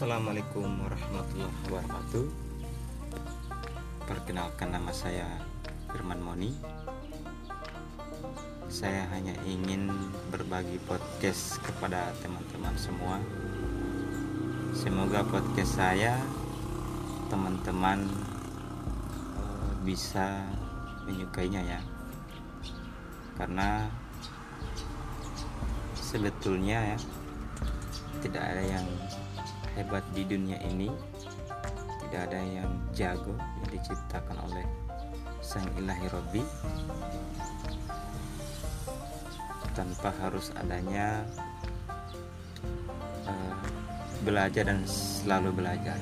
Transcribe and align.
Assalamualaikum 0.00 0.64
warahmatullahi 0.80 1.56
wabarakatuh. 1.68 2.24
Perkenalkan 4.08 4.72
nama 4.72 4.88
saya 4.96 5.28
Firman 5.92 6.24
Moni. 6.24 6.56
Saya 8.72 9.04
hanya 9.12 9.36
ingin 9.44 9.92
berbagi 10.32 10.80
podcast 10.88 11.60
kepada 11.60 12.16
teman-teman 12.24 12.72
semua. 12.80 13.20
Semoga 14.72 15.20
podcast 15.20 15.76
saya 15.76 16.16
teman-teman 17.28 18.08
eh, 19.36 19.72
bisa 19.84 20.48
menyukainya 21.04 21.76
ya. 21.76 21.80
Karena 23.36 23.84
sebetulnya 25.92 26.96
ya 26.96 26.98
tidak 28.24 28.48
ada 28.48 28.64
yang 28.64 28.88
hebat 29.80 30.04
di 30.12 30.28
dunia 30.28 30.60
ini. 30.68 30.92
Tidak 32.04 32.20
ada 32.20 32.36
yang 32.36 32.70
jago 32.92 33.32
yang 33.32 33.68
diciptakan 33.72 34.36
oleh 34.44 34.66
sang 35.40 35.64
ilahi 35.80 36.06
Robbi 36.12 36.42
tanpa 39.72 40.12
harus 40.20 40.52
adanya 40.58 41.24
uh, 43.24 43.56
belajar 44.26 44.68
dan 44.68 44.84
selalu 44.84 45.64
belajar 45.64 45.96